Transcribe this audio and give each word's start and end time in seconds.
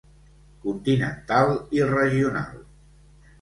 Continental 0.63 1.51
i 1.81 1.85
Regional. 1.93 2.59